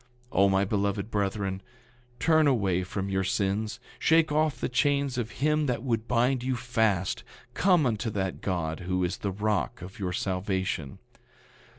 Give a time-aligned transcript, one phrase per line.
[0.31, 1.61] 9:45 O, my beloved brethren,
[2.19, 6.55] turn away from your sins; shake off the chains of him that would bind you
[6.55, 10.97] fast; come unto that God who is the rock of your salvation.